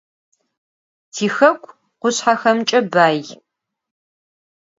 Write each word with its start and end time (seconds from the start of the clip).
Tixeku 1.13 1.69
khuşshexemç'e 1.99 2.79
bay. 2.93 3.21